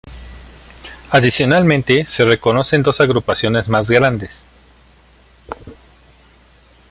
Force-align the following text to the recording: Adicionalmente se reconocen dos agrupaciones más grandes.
Adicionalmente 1.11 2.07
se 2.07 2.25
reconocen 2.25 2.81
dos 2.81 2.99
agrupaciones 3.01 3.69
más 3.69 3.87
grandes. 3.91 4.47